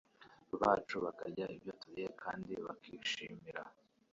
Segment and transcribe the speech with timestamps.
[0.59, 3.61] bacu, bakarya ibyo turiye, kandi bakishimira